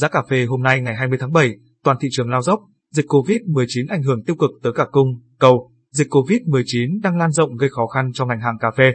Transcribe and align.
Giá 0.00 0.08
cà 0.08 0.22
phê 0.30 0.44
hôm 0.44 0.62
nay 0.62 0.80
ngày 0.80 0.94
20 0.94 1.18
tháng 1.20 1.32
7, 1.32 1.56
toàn 1.84 1.96
thị 2.00 2.08
trường 2.12 2.30
lao 2.30 2.42
dốc, 2.42 2.60
dịch 2.92 3.06
Covid-19 3.06 3.86
ảnh 3.88 4.02
hưởng 4.02 4.24
tiêu 4.24 4.36
cực 4.36 4.50
tới 4.62 4.72
cả 4.72 4.86
cung, 4.92 5.06
cầu. 5.38 5.70
Dịch 5.90 6.06
Covid-19 6.10 7.00
đang 7.02 7.16
lan 7.16 7.30
rộng 7.30 7.56
gây 7.56 7.70
khó 7.70 7.86
khăn 7.86 8.10
cho 8.14 8.26
ngành 8.26 8.40
hàng 8.40 8.58
cà 8.60 8.68
phê. 8.76 8.92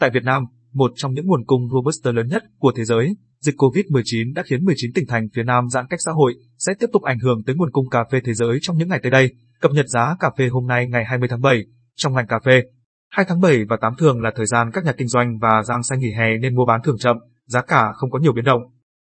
Tại 0.00 0.10
Việt 0.14 0.24
Nam, 0.24 0.44
một 0.72 0.90
trong 0.96 1.14
những 1.14 1.26
nguồn 1.26 1.44
cung 1.44 1.68
Robusta 1.70 2.12
lớn 2.12 2.28
nhất 2.28 2.42
của 2.58 2.72
thế 2.76 2.84
giới, 2.84 3.16
dịch 3.40 3.54
Covid-19 3.56 4.34
đã 4.34 4.42
khiến 4.46 4.64
19 4.64 4.92
tỉnh 4.94 5.06
thành 5.08 5.28
phía 5.34 5.42
Nam 5.42 5.68
giãn 5.68 5.86
cách 5.90 6.00
xã 6.04 6.12
hội, 6.12 6.34
sẽ 6.58 6.72
tiếp 6.80 6.86
tục 6.92 7.02
ảnh 7.02 7.18
hưởng 7.18 7.42
tới 7.46 7.56
nguồn 7.56 7.70
cung 7.70 7.88
cà 7.90 8.04
phê 8.12 8.20
thế 8.24 8.34
giới 8.34 8.58
trong 8.62 8.78
những 8.78 8.88
ngày 8.88 9.00
tới 9.02 9.10
đây. 9.10 9.30
Cập 9.60 9.70
nhật 9.70 9.88
giá 9.88 10.16
cà 10.20 10.30
phê 10.38 10.48
hôm 10.48 10.66
nay 10.66 10.88
ngày 10.88 11.04
20 11.04 11.28
tháng 11.28 11.40
7, 11.40 11.64
trong 11.96 12.14
ngành 12.14 12.26
cà 12.26 12.38
phê. 12.44 12.62
2 13.10 13.26
tháng 13.28 13.40
7 13.40 13.64
và 13.68 13.76
8 13.80 13.94
thường 13.98 14.20
là 14.20 14.32
thời 14.36 14.46
gian 14.46 14.70
các 14.72 14.84
nhà 14.84 14.92
kinh 14.92 15.08
doanh 15.08 15.38
và 15.38 15.62
giang 15.68 15.82
xanh 15.82 16.00
nghỉ 16.00 16.12
hè 16.18 16.38
nên 16.40 16.54
mua 16.54 16.66
bán 16.66 16.80
thường 16.84 16.98
chậm, 16.98 17.16
giá 17.46 17.62
cả 17.62 17.92
không 17.94 18.10
có 18.10 18.18
nhiều 18.18 18.32
biến 18.32 18.44
động. 18.44 18.62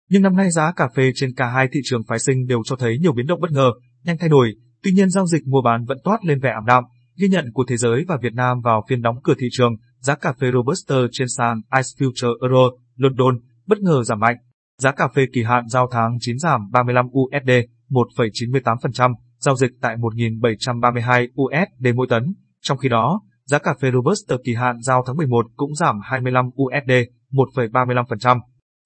Nhưng 0.10 0.21
năm 0.21 0.36
nay 0.36 0.52
giá 0.52 0.71
cà 0.71 0.88
phê 0.96 1.12
trên 1.16 1.36
cả 1.36 1.48
hai 1.48 1.68
thị 1.71 1.80
trường 1.84 2.04
phái 2.07 2.20
sinh 2.20 2.48
đều 2.48 2.62
cho 2.66 2.75
thấy 2.75 2.98
nhiều 3.00 3.14
biến 3.14 3.28
động 3.28 3.42
bất 3.42 3.52
ngờ, 3.52 3.71
nhanh 4.04 4.18
thay 4.20 4.29
đổi, 4.29 4.54
tuy 4.83 4.92
nhiên 4.92 5.10
giao 5.10 5.25
dịch 5.25 5.47
mua 5.47 5.61
bán 5.61 5.86
vẫn 5.86 5.97
toát 6.04 6.18
lên 6.25 6.39
vẻ 6.39 6.52
ảm 6.56 6.66
đạm. 6.66 6.83
Ghi 7.18 7.28
nhận 7.28 7.46
của 7.54 7.66
thế 7.68 7.78
giới 7.78 8.06
và 8.07 8.18
Việt 8.21 8.33
Nam 8.33 8.61
vào 8.61 8.86
phiên 8.89 9.02
đóng 9.02 9.16
cửa 9.24 9.33
thị 9.39 9.47
trường, 9.52 9.75
giá 10.00 10.16
cà 10.16 10.33
phê 10.39 10.52
Robusta 10.54 10.96
trên 11.11 11.28
sàn 11.38 11.61
Ice 11.75 11.89
Future 11.97 12.38
Euro, 12.42 12.69
London, 12.96 13.39
bất 13.68 13.80
ngờ 13.80 14.04
giảm 14.04 14.19
mạnh. 14.19 14.36
Giá 14.78 14.92
cà 14.92 15.07
phê 15.16 15.25
kỳ 15.33 15.43
hạn 15.43 15.68
giao 15.68 15.89
tháng 15.92 16.18
9 16.19 16.39
giảm 16.39 16.71
35 16.71 17.05
USD, 17.05 17.52
1,98%, 17.89 19.14
giao 19.39 19.55
dịch 19.55 19.71
tại 19.82 19.96
1.732 19.97 21.28
USD 21.41 21.96
mỗi 21.96 22.07
tấn. 22.10 22.33
Trong 22.61 22.78
khi 22.78 22.89
đó, 22.89 23.21
giá 23.46 23.60
cà 23.60 23.74
phê 23.82 23.91
Robusta 23.94 24.36
kỳ 24.46 24.54
hạn 24.54 24.82
giao 24.82 25.04
tháng 25.07 25.18
11 25.18 25.46
cũng 25.55 25.75
giảm 25.75 26.00
25 26.04 26.46
USD, 26.46 26.91
1,35%, 27.32 28.39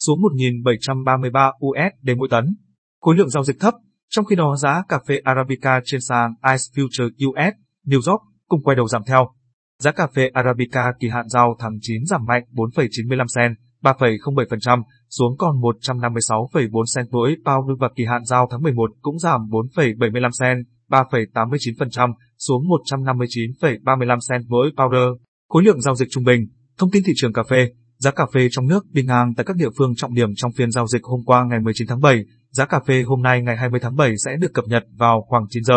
xuống 0.05 0.19
1.733 0.21 1.51
USD 1.65 2.09
mỗi 2.17 2.27
tấn. 2.31 2.45
Khối 3.01 3.15
lượng 3.15 3.29
giao 3.29 3.43
dịch 3.43 3.59
thấp, 3.59 3.73
trong 4.09 4.25
khi 4.25 4.35
đó 4.35 4.55
giá 4.55 4.83
cà 4.89 4.99
phê 5.07 5.19
Arabica 5.23 5.81
trên 5.85 6.01
sàn 6.01 6.33
Ice 6.43 6.63
Future 6.73 7.09
US, 7.27 7.53
New 7.85 8.11
York 8.11 8.21
cũng 8.47 8.63
quay 8.63 8.75
đầu 8.75 8.87
giảm 8.87 9.01
theo. 9.07 9.29
Giá 9.79 9.91
cà 9.91 10.07
phê 10.15 10.29
Arabica 10.33 10.93
kỳ 10.99 11.07
hạn 11.09 11.29
giao 11.29 11.55
tháng 11.59 11.77
9 11.81 12.05
giảm 12.05 12.25
mạnh 12.25 12.43
4,95 12.51 13.25
cent, 13.35 13.57
3,07% 13.83 14.83
xuống 15.09 15.37
còn 15.37 15.55
156,4 15.61 16.83
cent 16.95 17.07
mỗi 17.11 17.35
pound 17.45 17.79
và 17.79 17.89
kỳ 17.95 18.05
hạn 18.05 18.25
giao 18.25 18.47
tháng 18.51 18.61
11 18.61 18.91
cũng 19.01 19.19
giảm 19.19 19.41
4,75 19.41 20.29
cent, 20.41 20.65
3,89% 20.89 22.13
xuống 22.37 22.63
159,35 22.63 24.17
cent 24.29 24.43
mỗi 24.47 24.71
pound. 24.77 24.95
Khối 25.49 25.63
lượng 25.63 25.81
giao 25.81 25.95
dịch 25.95 26.07
trung 26.11 26.23
bình, 26.23 26.47
thông 26.77 26.91
tin 26.91 27.03
thị 27.05 27.13
trường 27.15 27.33
cà 27.33 27.43
phê, 27.49 27.69
giá 28.03 28.11
cà 28.11 28.25
phê 28.33 28.47
trong 28.51 28.67
nước 28.67 28.85
đi 28.91 29.03
ngang 29.03 29.33
tại 29.37 29.45
các 29.45 29.55
địa 29.55 29.69
phương 29.77 29.95
trọng 29.95 30.13
điểm 30.13 30.29
trong 30.35 30.51
phiên 30.51 30.71
giao 30.71 30.87
dịch 30.87 31.03
hôm 31.03 31.23
qua 31.25 31.43
ngày 31.49 31.59
19 31.59 31.87
tháng 31.87 32.01
7, 32.01 32.25
giá 32.51 32.65
cà 32.65 32.79
phê 32.87 33.03
hôm 33.05 33.21
nay 33.21 33.41
ngày 33.41 33.57
20 33.57 33.79
tháng 33.79 33.95
7 33.95 34.13
sẽ 34.25 34.31
được 34.39 34.53
cập 34.53 34.65
nhật 34.67 34.83
vào 34.97 35.25
khoảng 35.27 35.45
9 35.49 35.63
giờ. 35.63 35.75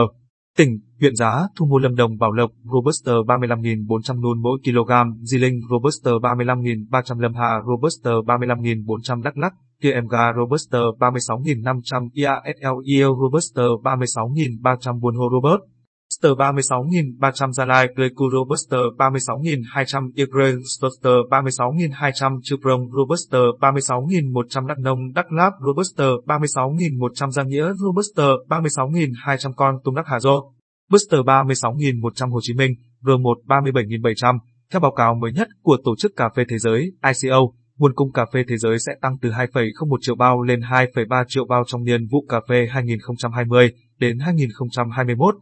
Tỉnh, 0.56 0.78
huyện 1.00 1.16
giá, 1.16 1.42
thu 1.56 1.66
mua 1.66 1.78
Lâm 1.78 1.94
Đồng 1.94 2.19
Bảo 2.19 2.32
Lộc, 2.32 2.50
Robusta 2.72 3.12
35.400 3.12 4.20
nôn 4.20 4.42
mỗi 4.42 4.58
kg, 4.64 4.92
Di 5.22 5.38
Linh, 5.38 5.60
Robusta 5.70 6.10
35.300 6.10 7.20
Lâm 7.20 7.34
Hà, 7.34 7.50
Robusta 7.69 8.10
35.400 8.10 9.22
Đắk 9.22 9.38
Lắc, 9.38 9.52
KMG 9.82 10.16
Robusta 10.36 10.78
36.500 10.78 12.08
IASL 12.12 12.77
EO 12.97 13.16
Robusta 13.22 13.62
36.300 13.62 15.00
Buôn 15.00 15.14
Hồ 15.16 15.28
Robert. 15.32 15.75
Buster 16.17 16.33
36.300 16.33 17.53
Gia 17.53 17.64
Lai 17.64 17.89
Pleiku 17.95 18.31
Robusta 18.31 18.77
36.200 18.98 20.11
Ygrel 20.14 20.59
Stoster 20.64 21.12
36.200 21.31 22.41
Chuprong 22.42 22.91
Robuster 22.91 23.41
36.100 23.61 24.67
Đắk 24.67 24.78
Nông 24.78 25.12
Đắk 25.12 25.33
Lắk 25.33 25.53
Robuster 25.67 26.06
36.100 26.27 27.31
Gia 27.31 27.42
Nghĩa 27.42 27.72
Robuster 27.75 28.27
36.200 28.48 29.53
Con 29.56 29.75
Tum 29.84 29.94
Đắk 29.94 30.06
Hà 30.06 30.20
Dô 30.20 30.53
Buster 30.91 31.20
36.100 31.20 32.31
Hồ 32.31 32.39
Chí 32.42 32.55
Minh 32.55 32.72
R1 33.03 33.34
37.700 33.47 34.39
Theo 34.72 34.81
báo 34.81 34.93
cáo 34.93 35.15
mới 35.15 35.33
nhất 35.33 35.48
của 35.62 35.77
Tổ 35.84 35.97
chức 35.98 36.12
Cà 36.16 36.28
phê 36.37 36.44
Thế 36.48 36.59
giới 36.59 36.93
ICO, 37.03 37.41
nguồn 37.78 37.94
cung 37.94 38.12
cà 38.12 38.27
phê 38.33 38.44
thế 38.48 38.56
giới 38.56 38.78
sẽ 38.78 38.93
tăng 39.00 39.16
từ 39.22 39.31
2,01 39.31 39.97
triệu 40.00 40.15
bao 40.15 40.43
lên 40.43 40.60
2,3 40.60 41.25
triệu 41.28 41.44
bao 41.44 41.65
trong 41.66 41.84
niên 41.84 42.06
vụ 42.10 42.27
cà 42.28 42.41
phê 42.48 42.69
2020 42.71 43.72
đến 43.98 44.19
2021 44.19 45.34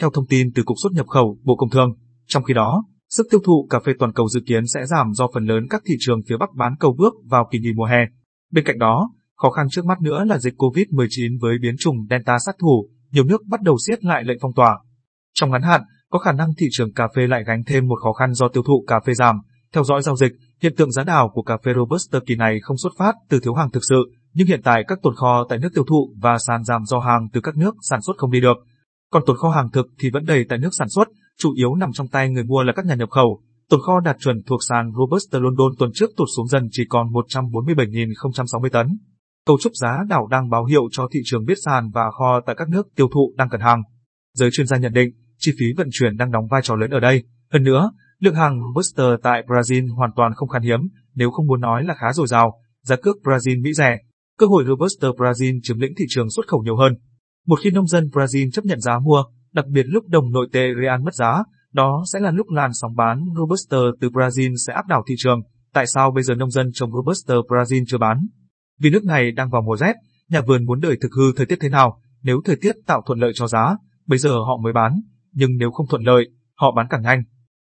theo 0.00 0.10
thông 0.10 0.26
tin 0.26 0.52
từ 0.54 0.62
Cục 0.62 0.76
xuất 0.82 0.92
nhập 0.92 1.06
khẩu, 1.06 1.38
Bộ 1.44 1.56
Công 1.56 1.70
Thương. 1.70 1.90
Trong 2.26 2.42
khi 2.42 2.54
đó, 2.54 2.84
sức 3.08 3.26
tiêu 3.30 3.40
thụ 3.44 3.66
cà 3.70 3.78
phê 3.86 3.92
toàn 3.98 4.12
cầu 4.12 4.28
dự 4.28 4.40
kiến 4.46 4.66
sẽ 4.74 4.86
giảm 4.86 5.12
do 5.12 5.28
phần 5.34 5.44
lớn 5.44 5.66
các 5.70 5.82
thị 5.86 5.94
trường 6.00 6.20
phía 6.28 6.36
Bắc 6.36 6.54
bán 6.54 6.74
cầu 6.80 6.94
bước 6.98 7.14
vào 7.24 7.48
kỳ 7.50 7.58
nghỉ 7.58 7.72
mùa 7.76 7.84
hè. 7.84 7.98
Bên 8.52 8.64
cạnh 8.64 8.78
đó, 8.78 9.10
khó 9.36 9.50
khăn 9.50 9.66
trước 9.70 9.84
mắt 9.84 10.00
nữa 10.00 10.24
là 10.24 10.38
dịch 10.38 10.54
COVID-19 10.56 11.38
với 11.40 11.58
biến 11.62 11.74
chủng 11.78 11.96
Delta 12.10 12.38
sát 12.46 12.54
thủ, 12.60 12.88
nhiều 13.12 13.24
nước 13.24 13.42
bắt 13.46 13.62
đầu 13.62 13.76
siết 13.86 14.04
lại 14.04 14.24
lệnh 14.24 14.38
phong 14.40 14.54
tỏa. 14.54 14.78
Trong 15.34 15.50
ngắn 15.50 15.62
hạn, 15.62 15.82
có 16.10 16.18
khả 16.18 16.32
năng 16.32 16.54
thị 16.58 16.66
trường 16.70 16.92
cà 16.92 17.08
phê 17.16 17.26
lại 17.26 17.44
gánh 17.46 17.64
thêm 17.66 17.88
một 17.88 17.98
khó 18.02 18.12
khăn 18.12 18.34
do 18.34 18.48
tiêu 18.48 18.62
thụ 18.62 18.84
cà 18.86 19.00
phê 19.06 19.14
giảm. 19.14 19.40
Theo 19.72 19.84
dõi 19.84 20.02
giao 20.02 20.16
dịch, 20.16 20.32
hiện 20.62 20.74
tượng 20.76 20.90
giá 20.90 21.04
đảo 21.04 21.30
của 21.34 21.42
cà 21.42 21.56
phê 21.64 21.72
Robusta 21.76 22.18
kỳ 22.26 22.34
này 22.34 22.58
không 22.62 22.76
xuất 22.78 22.92
phát 22.98 23.14
từ 23.28 23.40
thiếu 23.40 23.54
hàng 23.54 23.70
thực 23.70 23.82
sự, 23.88 24.12
nhưng 24.32 24.46
hiện 24.46 24.60
tại 24.64 24.84
các 24.88 24.98
tồn 25.02 25.14
kho 25.14 25.46
tại 25.48 25.58
nước 25.58 25.68
tiêu 25.74 25.84
thụ 25.88 26.14
và 26.20 26.36
sàn 26.46 26.64
giảm 26.64 26.84
do 26.84 26.98
hàng 26.98 27.28
từ 27.32 27.40
các 27.40 27.56
nước 27.56 27.74
sản 27.90 28.02
xuất 28.02 28.16
không 28.18 28.30
đi 28.30 28.40
được. 28.40 28.56
Còn 29.12 29.22
tồn 29.26 29.36
kho 29.36 29.50
hàng 29.50 29.70
thực 29.70 29.86
thì 29.98 30.10
vẫn 30.10 30.24
đầy 30.24 30.44
tại 30.48 30.58
nước 30.58 30.70
sản 30.72 30.88
xuất, 30.88 31.08
chủ 31.38 31.54
yếu 31.54 31.74
nằm 31.74 31.92
trong 31.92 32.08
tay 32.08 32.30
người 32.30 32.44
mua 32.44 32.62
là 32.62 32.72
các 32.76 32.86
nhà 32.86 32.94
nhập 32.94 33.10
khẩu. 33.10 33.42
Tồn 33.68 33.80
kho 33.80 34.00
đạt 34.00 34.16
chuẩn 34.18 34.42
thuộc 34.46 34.60
sàn 34.68 34.92
Robusta 34.98 35.38
London 35.38 35.72
tuần 35.78 35.90
trước 35.94 36.10
tụt 36.16 36.28
xuống 36.36 36.48
dần 36.48 36.68
chỉ 36.70 36.84
còn 36.88 37.06
147.060 37.06 38.68
tấn. 38.72 38.98
Cấu 39.46 39.58
trúc 39.60 39.72
giá 39.74 39.98
đảo 40.08 40.26
đang 40.30 40.50
báo 40.50 40.64
hiệu 40.64 40.82
cho 40.92 41.08
thị 41.12 41.20
trường 41.24 41.44
biết 41.44 41.54
sàn 41.64 41.90
và 41.94 42.10
kho 42.18 42.40
tại 42.46 42.56
các 42.58 42.68
nước 42.68 42.88
tiêu 42.96 43.08
thụ 43.14 43.34
đang 43.36 43.48
cần 43.48 43.60
hàng. 43.60 43.82
Giới 44.34 44.50
chuyên 44.52 44.66
gia 44.66 44.76
nhận 44.76 44.92
định, 44.92 45.10
chi 45.38 45.52
phí 45.58 45.66
vận 45.76 45.88
chuyển 45.90 46.16
đang 46.16 46.30
đóng 46.30 46.44
vai 46.50 46.60
trò 46.64 46.74
lớn 46.76 46.90
ở 46.90 47.00
đây. 47.00 47.22
Hơn 47.52 47.64
nữa, 47.64 47.90
lượng 48.18 48.34
hàng 48.34 48.60
Robusta 48.62 49.04
tại 49.22 49.42
Brazil 49.46 49.94
hoàn 49.96 50.10
toàn 50.16 50.32
không 50.34 50.48
khan 50.48 50.62
hiếm, 50.62 50.80
nếu 51.14 51.30
không 51.30 51.46
muốn 51.46 51.60
nói 51.60 51.84
là 51.84 51.94
khá 51.94 52.12
dồi 52.12 52.26
dào, 52.26 52.60
giá 52.82 52.96
cước 52.96 53.16
Brazil 53.22 53.62
Mỹ 53.62 53.72
rẻ. 53.72 53.98
Cơ 54.38 54.46
hội 54.46 54.64
Robusta 54.68 55.08
Brazil 55.08 55.60
chiếm 55.62 55.78
lĩnh 55.78 55.92
thị 55.98 56.04
trường 56.08 56.30
xuất 56.30 56.48
khẩu 56.48 56.62
nhiều 56.62 56.76
hơn. 56.76 56.92
Một 57.48 57.58
khi 57.64 57.70
nông 57.70 57.86
dân 57.86 58.04
Brazil 58.12 58.50
chấp 58.50 58.64
nhận 58.64 58.80
giá 58.80 58.98
mua, 58.98 59.24
đặc 59.52 59.66
biệt 59.66 59.82
lúc 59.86 60.04
đồng 60.08 60.32
nội 60.32 60.48
tệ 60.52 60.66
real 60.82 61.00
mất 61.02 61.14
giá, 61.14 61.42
đó 61.72 62.04
sẽ 62.12 62.20
là 62.20 62.30
lúc 62.30 62.50
làn 62.50 62.70
sóng 62.72 62.96
bán 62.96 63.24
Robusta 63.36 63.76
từ 64.00 64.08
Brazil 64.08 64.54
sẽ 64.66 64.72
áp 64.72 64.86
đảo 64.86 65.04
thị 65.08 65.14
trường. 65.18 65.40
Tại 65.72 65.84
sao 65.94 66.10
bây 66.10 66.22
giờ 66.22 66.34
nông 66.34 66.50
dân 66.50 66.70
trồng 66.74 66.90
Robusta 66.92 67.34
Brazil 67.34 67.84
chưa 67.88 67.98
bán? 67.98 68.26
Vì 68.80 68.90
nước 68.90 69.04
này 69.04 69.30
đang 69.30 69.50
vào 69.50 69.62
mùa 69.62 69.76
rét, 69.76 69.92
nhà 70.28 70.40
vườn 70.40 70.64
muốn 70.64 70.80
đợi 70.80 70.96
thực 71.02 71.08
hư 71.18 71.32
thời 71.36 71.46
tiết 71.46 71.58
thế 71.60 71.68
nào, 71.68 72.00
nếu 72.22 72.40
thời 72.44 72.56
tiết 72.56 72.72
tạo 72.86 73.02
thuận 73.06 73.18
lợi 73.18 73.32
cho 73.34 73.46
giá, 73.46 73.76
bây 74.06 74.18
giờ 74.18 74.30
họ 74.30 74.60
mới 74.62 74.72
bán, 74.72 75.00
nhưng 75.32 75.50
nếu 75.56 75.70
không 75.70 75.86
thuận 75.90 76.02
lợi, 76.02 76.28
họ 76.54 76.72
bán 76.76 76.86
càng 76.90 77.02
nhanh. 77.02 77.22